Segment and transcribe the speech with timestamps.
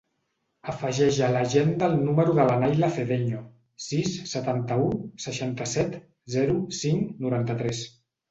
[0.71, 3.43] Afegeix a l'agenda el número de la Nayla Cedeño:
[3.87, 4.89] sis, setanta-u,
[5.27, 6.01] seixanta-set,
[6.37, 7.85] zero, cinc, noranta-tres.